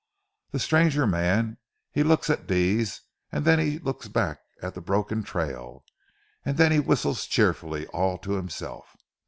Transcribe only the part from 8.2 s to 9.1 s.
himself.